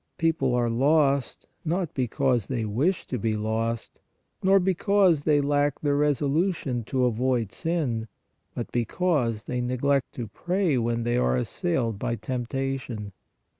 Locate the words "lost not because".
0.67-2.47